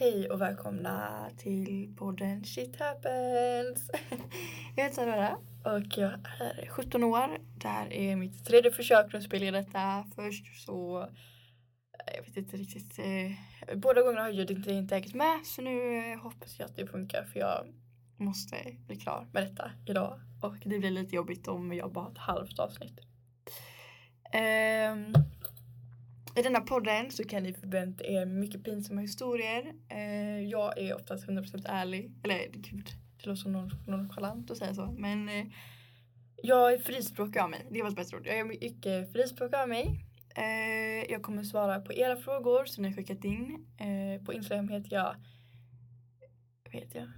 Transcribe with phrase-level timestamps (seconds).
[0.00, 3.90] Hej och välkomna till podden Shit Happens.
[4.76, 7.38] Jag heter Sara och jag är 17 år.
[7.60, 10.04] Det här är mitt tredje försök att spela in detta.
[10.14, 15.14] Först så, eh, jag vet inte riktigt, eh, båda gångerna har ljudet inte, inte hängt
[15.14, 17.66] med så nu eh, hoppas jag att det funkar för jag
[18.16, 18.56] måste
[18.86, 20.20] bli klar med detta idag.
[20.42, 23.00] Och det blir lite jobbigt om jag bara har ett halvt avsnitt.
[24.34, 25.14] Um,
[26.36, 29.74] i denna podden så kan ni förvänta er mycket pinsamma historier.
[29.88, 32.12] Eh, jag är oftast 100% ärlig.
[32.24, 34.94] Eller gud, det låter som nonchalant att säga så.
[34.98, 35.46] Men eh,
[36.42, 37.66] jag är frispråkig av mig.
[37.70, 38.26] Det var ett bättre ord.
[38.26, 40.04] Jag är mycket frispråkig av mig.
[40.36, 43.66] Eh, jag kommer svara på era frågor som ni har skickat in.
[43.78, 45.14] Eh, på Instagram heter jag...
[46.64, 47.08] Vad heter jag?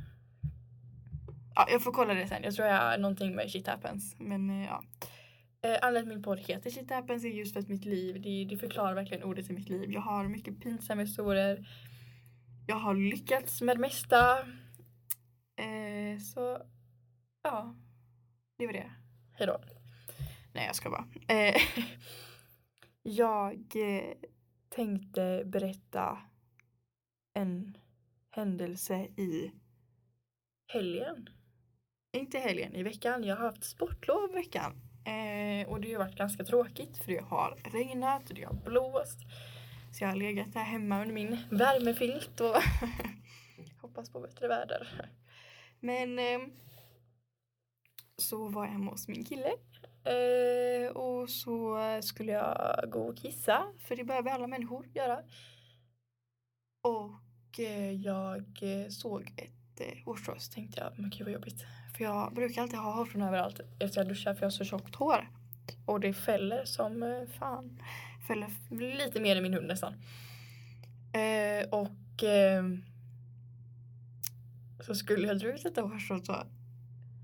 [1.54, 2.42] Ja, jag får kolla det sen.
[2.42, 4.16] Jag tror jag har någonting med shit happens.
[4.18, 4.82] Men eh, ja.
[5.64, 8.20] Eh, anledningen till att min podd heter Shit Happens är just för att mitt liv,
[8.20, 9.92] det, det förklarar verkligen ordet i mitt liv.
[9.92, 11.68] Jag har mycket pinsamma historier.
[12.66, 14.38] Jag har lyckats med det mesta.
[15.56, 16.62] Eh, så,
[17.42, 17.76] ja.
[18.58, 18.92] Det var det.
[19.32, 19.60] Hejdå.
[20.54, 21.06] Nej, jag ska bara.
[21.28, 21.62] Eh,
[23.02, 24.14] jag eh,
[24.68, 26.18] tänkte berätta
[27.34, 27.78] en
[28.30, 29.52] händelse i
[30.66, 31.28] helgen.
[32.12, 33.24] Inte helgen, i veckan.
[33.24, 34.91] Jag har haft sportlov i veckan.
[35.04, 39.18] Eh, och det har varit ganska tråkigt för det har regnat och det har blåst.
[39.92, 42.56] Så jag har legat här hemma under min värmefilt och
[43.80, 45.10] hoppas på bättre väder.
[45.80, 46.40] Men eh,
[48.16, 49.52] så var jag hemma hos min kille.
[50.04, 55.22] Eh, och så skulle jag gå och kissa, för det behöver alla människor göra.
[56.82, 61.64] Och eh, jag eh, såg ett eh, hårstrå så tänkte jag, men gud vad jobbigt.
[62.02, 64.94] För jag brukar alltid ha hårstrån överallt efter jag duschar för jag har så tjockt
[64.94, 65.30] hår.
[65.86, 67.82] Och det fäller som eh, fan.
[68.28, 68.48] Fäller
[68.98, 69.94] lite mer än min hund nästan.
[71.12, 72.64] Eh, och eh,
[74.80, 76.46] så skulle jag dra ut lite hårstrå så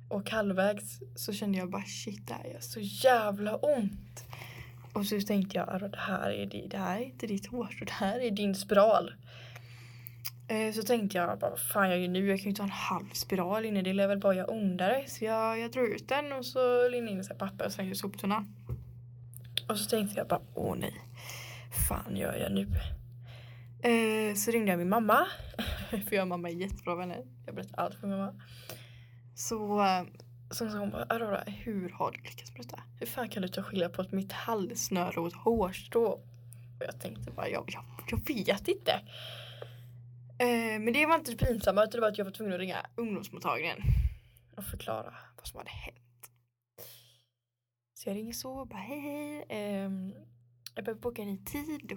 [0.08, 4.24] och halvvägs så kände jag bara shit det här gör så jävla ont.
[4.92, 7.84] Och så tänkte jag alltså, det här är, det, det här är inte ditt hårstrå,
[7.84, 9.12] det här är din spiral.
[10.48, 12.26] Eh, Så tänkte jag vad fan jag gör nu?
[12.28, 15.04] Jag kan ju inte ha en halv spiral inne, det lär väl bara göra ondare.
[15.06, 17.72] Så jag, jag drog ut den och så lindade in i så här papper och
[17.72, 18.54] slängde i soptunnan.
[19.68, 20.94] Och så tänkte jag bara, åh nej.
[21.88, 22.66] fan gör jag nu?
[23.82, 25.26] Eh, så ringde jag min mamma.
[25.90, 27.22] för jag och mamma är jättebra vänner.
[27.46, 28.34] Jag berättar allt för min mamma.
[29.34, 30.02] Så, eh,
[30.50, 32.82] så sa hon bara, Aurora, hur har du lyckats med detta?
[32.98, 36.04] Hur fan kan du ta skilja på ett metallsnöre och ett hårstrå?
[36.04, 39.00] Och jag tänkte bara, jag, jag, jag vet inte.
[40.40, 42.60] Eh, men det var inte det pinsamma utan det var att jag var tvungen att
[42.60, 43.78] ringa ungdomsmottagningen
[44.56, 46.30] och förklara vad som hade hänt.
[47.94, 49.44] Så jag ringer så och bara hej hej.
[49.48, 49.90] Eh,
[50.74, 51.92] jag behöver boka en ny tid.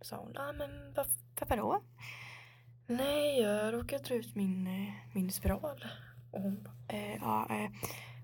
[0.00, 1.06] Sa hon, ah, men vad,
[1.40, 1.82] varför då?
[2.86, 5.84] Nej, jag råkade dra ut min, eh, min spiral.
[6.32, 7.70] Och hon bara, eh, ja, eh,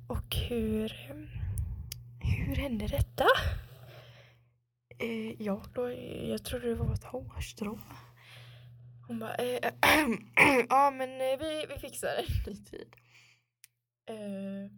[0.08, 0.92] och hur,
[2.20, 3.24] hur hände detta?
[4.98, 5.92] Eh, ja, då,
[6.22, 7.78] jag trodde det var ett hårstrå.
[9.08, 9.72] Hon bara, eh,
[10.68, 12.96] ja men eh, vi, vi fixar en ny tid.
[14.06, 14.70] Eh,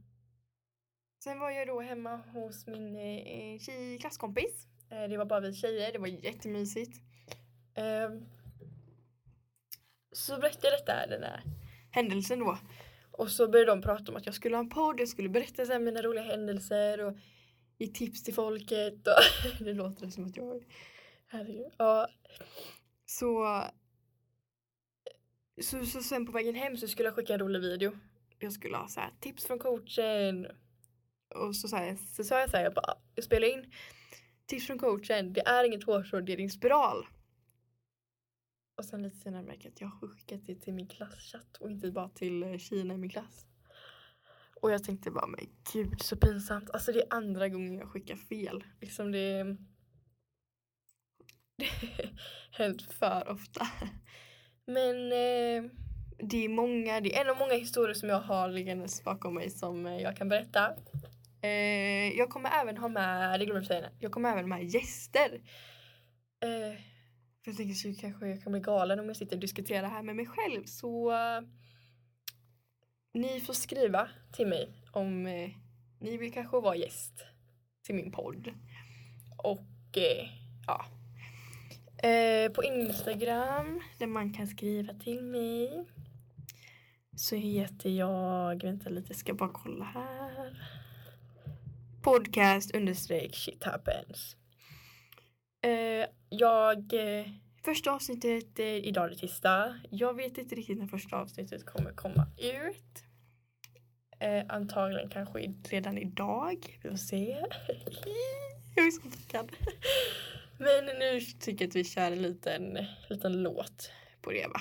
[1.24, 4.66] sen var jag då hemma hos min eh, tjej, klasskompis.
[4.90, 7.00] Eh, det var bara vi tjejer, det var jättemysigt.
[10.12, 11.42] Så berättade jag detta, den här
[11.90, 12.58] händelsen då.
[13.10, 15.66] Och så började de prata om att jag skulle ha en podd, jag skulle berätta
[15.66, 17.16] så här mina roliga händelser och
[17.78, 19.06] ge tips till folket.
[19.06, 20.64] Och det låter som att jag...
[21.26, 21.72] Herregud.
[21.76, 22.08] Ja.
[23.06, 23.44] Så
[25.62, 27.92] så, så sen på vägen hem så skulle jag skicka en rolig video.
[28.38, 30.46] Jag skulle ha så här, tips från coachen.
[31.34, 33.72] Och så, så, här, så sa jag så här, jag bara, jag spelar in
[34.46, 37.06] tips från coachen, det är inget hårstrå, det är din spiral.
[38.76, 41.70] Och sen lite senare märker jag att jag har skickat det till min klasschatt och
[41.70, 43.46] inte bara till eh, Kina tjejerna i min klass.
[44.60, 46.70] Och jag tänkte bara, men gud så pinsamt.
[46.70, 48.64] Alltså det är andra gången jag skickar fel.
[48.80, 49.42] Liksom det,
[51.56, 53.66] det är hänt för ofta.
[54.70, 55.70] Men eh,
[56.18, 59.50] det är många, det är en av många historier som jag har liggandes bakom mig
[59.50, 60.74] som eh, jag kan berätta.
[61.42, 65.40] Eh, jag kommer även ha med, det glömde jag säga, jag kommer även med gäster.
[66.42, 66.80] Eh,
[67.44, 70.02] för jag tänker så kanske jag kan bli galen om jag sitter och diskuterar här
[70.02, 71.40] med mig själv så eh,
[73.14, 75.50] ni får skriva till mig om eh,
[76.00, 77.24] ni vill kanske vara gäst
[77.82, 78.48] till min podd.
[79.38, 80.28] Och eh,
[80.66, 80.84] ja,
[82.02, 85.86] Eh, på Instagram där man kan skriva till mig
[87.16, 90.62] så heter jag, vänta lite, ska bara kolla här.
[92.02, 94.36] Podcast understreck shit happens.
[95.62, 97.26] Eh, jag eh,
[97.64, 99.80] Första avsnittet är idag det tisdag.
[99.90, 103.04] Jag vet inte riktigt när första avsnittet kommer komma ut.
[104.20, 106.78] Eh, antagligen kanske redan idag.
[106.82, 107.30] Vi får se.
[108.76, 109.00] jag är så
[109.30, 109.52] taggad.
[110.62, 112.78] Men nu tycker jag att vi kör en liten,
[113.08, 113.90] liten låt
[114.22, 114.60] på det va.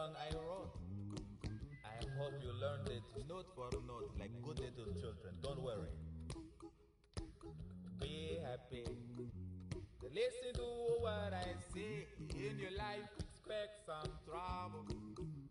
[0.00, 0.32] I
[2.16, 5.34] hope you learned it note for note like good little children.
[5.42, 5.92] Don't worry.
[8.00, 8.84] Be happy.
[10.02, 10.68] Listen to
[11.00, 12.06] what I say.
[12.34, 14.86] In your life, expect some trouble.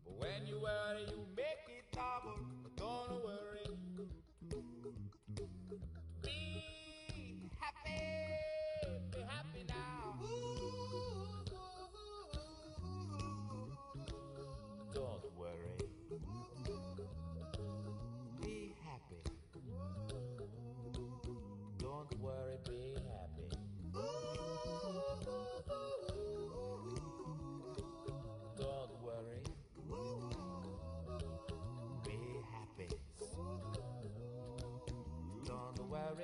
[0.03, 2.39] But when you worry, you make it double.
[2.75, 3.38] Don't worry.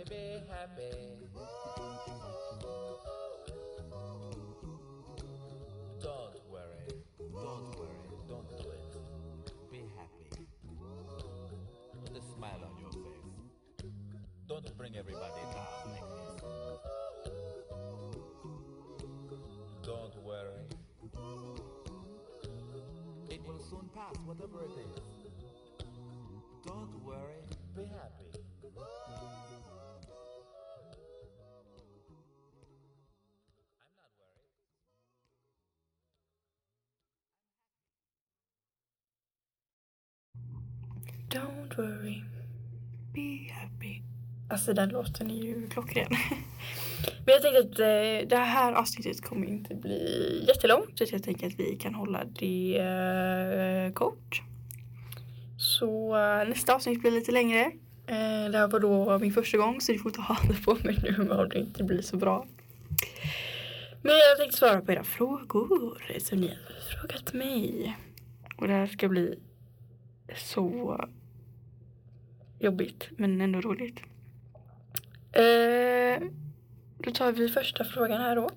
[0.09, 0.91] Be happy.
[6.01, 6.87] Don't worry.
[7.19, 8.09] Don't worry.
[8.27, 9.71] Don't do it.
[9.71, 10.47] Be happy.
[12.05, 13.91] Put a smile on your face.
[14.47, 16.79] Don't bring everybody down like this.
[19.83, 20.67] Don't worry.
[23.29, 25.14] It will soon pass, whatever it is.
[44.49, 46.07] Alltså den låten är ju klockren.
[47.25, 50.97] Men jag tänkte att eh, det här avsnittet kommer inte bli jättelångt.
[50.97, 54.41] Så jag tänker att vi kan hålla det eh, kort.
[55.57, 57.71] Så eh, nästa avsnitt blir lite längre.
[58.51, 61.29] Det här var då min första gång så ni får ta hand på mig nu
[61.29, 62.45] om det inte blir så bra.
[64.01, 67.97] Men jag tänkte svara på era frågor som ni har frågat mig.
[68.57, 69.39] Och det här ska bli
[70.35, 70.99] så
[72.59, 73.99] jobbigt men ändå roligt.
[75.31, 76.27] Eh,
[76.97, 78.49] då tar vi första frågan här då.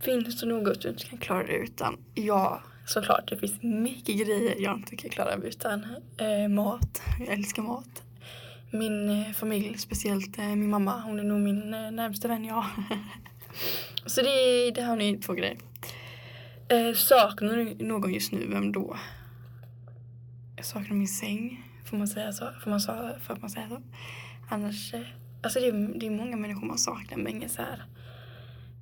[0.00, 1.98] Finns det något du inte kan klara dig utan?
[2.14, 3.30] Ja, såklart.
[3.30, 5.86] Det finns mycket grejer jag inte kan klara mig utan.
[6.18, 7.02] Eh, mat.
[7.18, 8.02] Jag älskar mat.
[8.70, 11.00] Min eh, familj, speciellt eh, min mamma.
[11.00, 12.66] Hon är nog min eh, närmsta vän, ja.
[14.06, 15.58] Så det, det har ni två grejer.
[16.68, 18.46] Eh, saknar du någon just nu?
[18.46, 18.96] Vem då?
[20.56, 21.67] Jag saknar min säng.
[21.90, 22.50] Får man säga så?
[22.60, 23.82] Får man, så, får man säga så?
[24.48, 25.00] Annars, eh,
[25.42, 27.84] alltså det är, det är många människor man saknar men inget så här.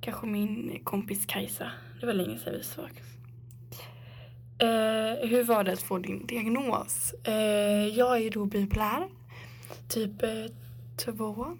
[0.01, 1.71] Kanske min kompis Kajsa.
[1.99, 3.01] Det var länge sedan vi sågs.
[4.59, 7.13] Eh, hur var det att få din diagnos?
[7.23, 9.07] Eh, jag är då bipolär.
[9.89, 10.45] Typ eh,
[10.97, 11.57] två.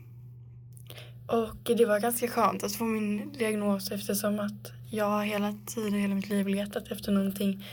[1.28, 6.16] Och det var ganska skönt att få min diagnos eftersom att jag hela tiden, hela
[6.16, 7.64] mitt liv letat efter någonting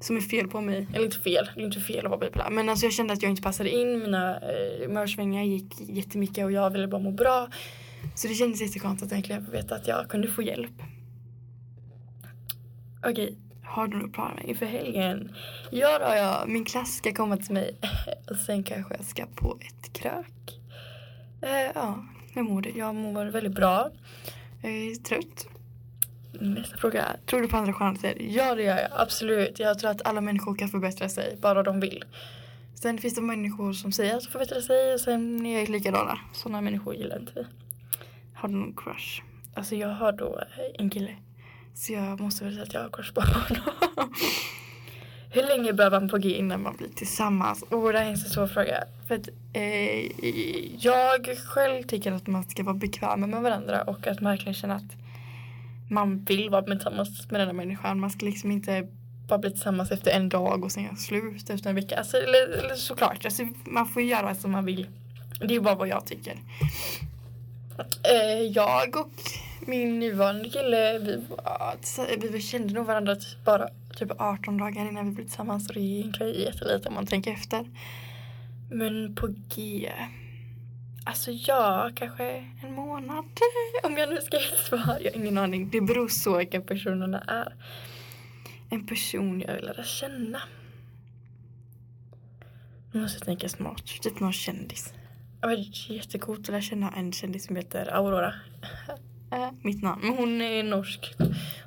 [0.00, 0.86] som är fel på mig.
[0.92, 2.50] Eller inte fel, det är inte fel att vara bipolär.
[2.50, 3.98] Men alltså jag kände att jag inte passade in.
[3.98, 7.48] Mina eh, humörsvängningar gick jättemycket och jag ville bara må bra.
[8.14, 10.82] Så det kändes jätteskönt att äntligen få veta att jag kunde få hjälp.
[13.06, 15.34] Okej, har du några planer inför helgen?
[15.70, 16.44] Ja då, ja.
[16.46, 17.78] Min klass ska komma till mig.
[18.30, 20.60] och sen kanske jag ska på ett krök.
[21.42, 22.70] Eh, ja, hur mår du?
[22.78, 23.90] Jag mår väldigt bra.
[24.62, 25.46] Jag är trött.
[26.40, 27.16] Nästa fråga.
[27.26, 28.16] Tror du på andra chanser?
[28.20, 28.88] Ja, det gör jag.
[28.96, 29.58] Absolut.
[29.58, 32.04] Jag tror att alla människor kan förbättra sig, bara de vill.
[32.74, 36.18] Sen finns det människor som säger att de förbättrar sig och sen är jag likadana.
[36.32, 37.46] Sådana människor gillar inte vi.
[38.34, 39.22] Har du någon crush?
[39.54, 40.40] Alltså jag har då
[40.78, 41.16] en kille.
[41.74, 43.74] Så jag måste väl säga att jag har crush på honom.
[45.30, 47.62] Hur länge behöver man på G innan man blir tillsammans?
[47.62, 48.84] Och det här är en så svår fråga.
[49.08, 50.24] För att, eh,
[50.84, 54.74] jag själv tycker att man ska vara bekväma med varandra och att man verkligen känna
[54.74, 55.03] att
[55.94, 58.00] man vill vara tillsammans med den här människan.
[58.00, 58.86] Man ska liksom inte
[59.28, 61.96] bara bli tillsammans efter en dag och sen göra slut efter en vecka.
[61.98, 64.86] Alltså, eller, eller såklart, alltså, man får göra som man vill.
[65.40, 66.38] Det är bara vad jag tycker.
[68.02, 69.10] Eh, jag och
[69.66, 75.08] min nuvarande kille, vi, var- vi kände nog varandra typ bara typ 18 dagar innan
[75.08, 75.68] vi blev tillsammans.
[75.68, 77.64] Och det är egentligen jättelite om man tänker efter.
[78.70, 79.90] Men på G.
[81.04, 82.24] Alltså ja, kanske
[82.62, 83.24] en månad.
[83.82, 84.98] Om jag nu ska ge ett svar.
[85.00, 85.70] Jag har ingen aning.
[85.70, 87.54] Det beror så vilka personerna är.
[88.70, 90.40] En person jag vill lära känna.
[92.92, 93.86] Nu måste jag tänka smart.
[93.86, 94.92] Typ någon kändis.
[95.40, 95.56] Det var
[95.92, 98.34] jättecoolt att lära känna en kändis som heter Aurora.
[99.32, 100.02] Äh, mitt namn.
[100.02, 101.14] Men hon är norsk.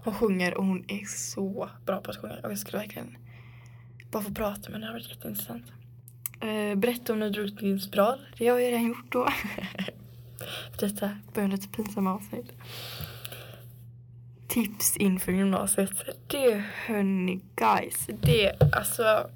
[0.03, 2.35] Hon sjunger och hon är så bra på att sjunga.
[2.43, 3.17] Och jag skulle verkligen
[4.11, 4.79] bara få prata med henne.
[4.79, 5.65] Det har varit jätteintressant.
[6.39, 8.19] Eh, berätta om när du drog din spiral.
[8.37, 9.27] Det har jag redan gjort då.
[10.79, 12.51] Detta börjar lite pinsamma avsnitt.
[14.47, 15.91] Tips inför gymnasiet.
[16.27, 18.07] Det hörni guys.
[18.21, 19.29] Det alltså.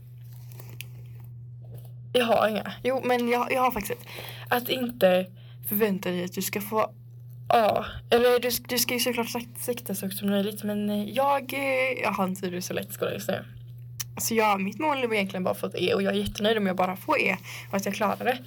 [2.13, 2.73] Jag har inga.
[2.83, 4.07] Jo men jag, jag har faktiskt ett.
[4.49, 5.25] Att inte
[5.69, 6.91] förvänta dig att du ska få
[7.53, 9.27] Ja, eller du, du ska ju såklart
[9.57, 12.89] sikta så högt som möjligt men eh, jag, eh, jag har inte det så lätt
[12.89, 13.45] i skolan just nu.
[14.15, 16.67] Alltså jag, mitt mål är egentligen bara få ett E och jag är jättenöjd om
[16.67, 17.37] jag bara får E
[17.69, 18.37] och att jag klarar det.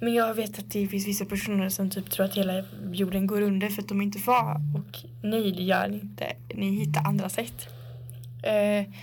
[0.00, 3.40] Men jag vet att det finns vissa personer som typ tror att hela jorden går
[3.40, 6.32] under för att de inte får Och nej, det gör ni inte.
[6.54, 7.68] Ni hittar andra sätt.
[8.42, 8.94] Eh,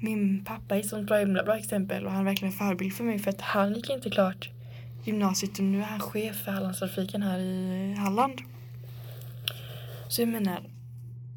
[0.00, 2.92] min pappa är ett sånt bra, himla bra exempel och han är verkligen en förebild
[2.92, 4.50] för mig för att han gick inte klart
[5.04, 8.40] gymnasiet och nu är han chef för Hallandstrafiken här i Halland.
[10.08, 10.62] Så jag menar,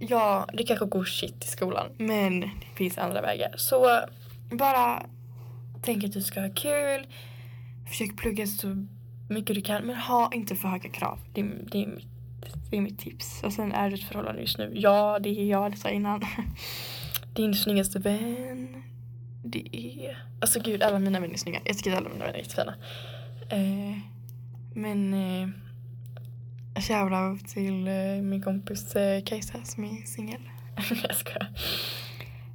[0.09, 3.53] ja, det kanske går shit i skolan men det finns andra vägar.
[3.57, 3.99] Så
[4.51, 5.05] bara
[5.81, 7.07] tänk att du ska ha kul.
[7.89, 8.85] Försök plugga så
[9.29, 11.19] mycket du kan men ha inte för höga krav.
[11.33, 12.07] Det, är- det, är, mitt,
[12.69, 13.43] det är mitt tips.
[13.43, 14.71] Och sen är du ett förhållande just nu.
[14.75, 16.21] Ja, det är jag, det sa jag innan.
[17.33, 18.83] Din snyggaste vän.
[19.45, 20.23] Det är...
[20.41, 21.59] Alltså gud, alla mina vänner är snygga.
[21.65, 22.75] Jag tycker alla mina vänner är jättefina.
[23.49, 23.97] Eh,
[24.75, 25.13] men...
[25.13, 25.49] Eh,
[26.75, 30.41] Shoutout till eh, min kompis eh, Kajsa som är singel.
[31.07, 31.49] jag skojar.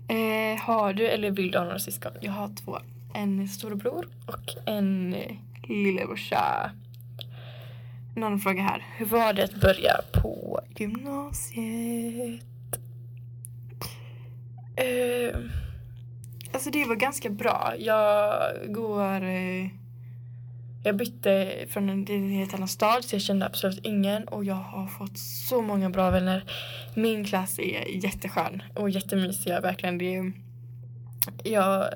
[0.09, 2.13] Eh, har du eller vill du ha några syskon?
[2.21, 2.79] Jag har två.
[3.15, 6.71] En storebror och en eh, lillebrorsa.
[8.17, 8.87] En annan fråga här.
[8.97, 12.43] Hur var det att börja på gymnasiet?
[14.77, 15.41] Eh,
[16.53, 17.75] alltså det var ganska bra.
[17.79, 19.23] Jag går...
[19.23, 19.69] Eh,
[20.89, 24.55] jag bytte från en, en helt annan stad så jag kände absolut ingen och jag
[24.55, 26.45] har fått så många bra vänner.
[26.95, 29.99] Min klass är jätteskön och jättemysiga verkligen.
[29.99, 30.33] Det är,
[31.45, 31.89] jag,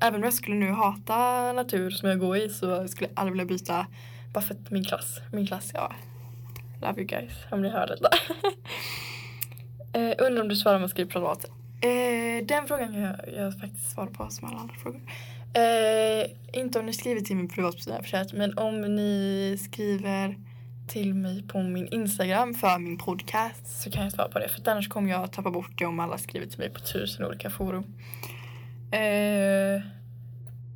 [0.00, 3.32] även om jag skulle nu hata natur som jag går i så skulle jag aldrig
[3.32, 3.86] vilja byta
[4.32, 5.92] bara för att min klass, min klass, ja.
[6.82, 8.08] Love you guys om ni hör detta.
[9.98, 11.50] eh, undrar om du svarar om jag skriver privat.
[11.80, 15.00] Eh, den frågan kan jag, jag faktiskt svara på som alla andra frågor.
[15.54, 20.36] Eh, inte om ni skriver till min privatperson men om ni skriver
[20.88, 24.48] till mig på min Instagram för min podcast så kan jag svara på det.
[24.48, 27.50] För annars kommer jag tappa bort det om alla skriver till mig på tusen olika
[27.50, 27.84] forum.
[28.92, 29.82] Eh,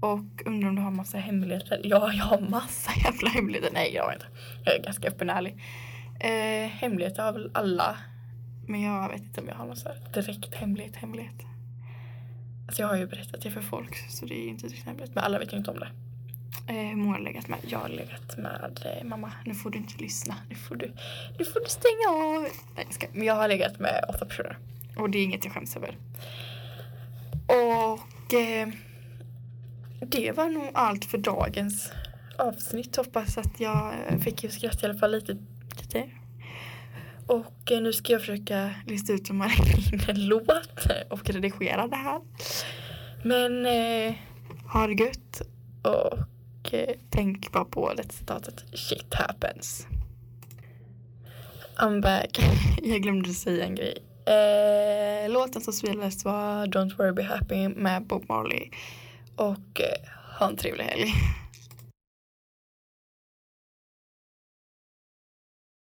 [0.01, 1.81] och undrar om du har massa hemligheter?
[1.85, 3.71] Ja, jag har massa jävla hemligheter.
[3.73, 4.27] Nej, jag har inte.
[4.65, 5.57] Jag är ganska öppen och ärlig.
[6.21, 7.97] Eh, hemligheter har väl alla.
[8.67, 11.52] Men jag vet inte om jag har någon så direkt hemlighet, hemlighet.
[12.67, 15.15] Alltså jag har ju berättat det för folk så det är inte riktigt hemligt.
[15.15, 15.89] Men alla vet ju inte om det.
[16.69, 17.59] Eh, hur många har legat med?
[17.63, 19.33] Jag har legat med eh, mamma.
[19.45, 20.37] Nu får du inte lyssna.
[20.49, 20.93] Nu får du,
[21.39, 22.43] nu får du stänga av.
[22.77, 23.07] Nej, jag ska.
[23.13, 24.59] Men jag har legat med åtta personer.
[24.97, 25.97] Och det är inget jag skäms över.
[27.47, 28.69] Och eh,
[30.01, 31.93] det var nog allt för dagens
[32.39, 32.97] avsnitt.
[32.97, 35.37] Hoppas att jag fick skratta i alla fall lite.
[35.81, 36.11] lite.
[37.33, 39.51] Och eh, nu ska jag försöka lista ut om man
[39.93, 42.21] in en låt och redigera det här.
[43.23, 44.15] Men eh,
[44.73, 45.43] ha det gött
[45.83, 49.87] och eh, tänk bara på det citatet Shit happens.
[51.77, 52.39] I'm back.
[52.83, 53.99] Jag glömde säga en grej.
[54.27, 58.71] Eh, låten som spelades var Don't worry be happy med Bob Marley.
[59.37, 60.09] Och eh,
[60.39, 61.13] ha en trevlig helg.